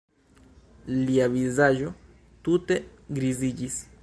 Lia 1.01 1.27
vizaĝo 1.35 1.93
tute 2.49 2.83
griziĝis. 3.21 3.83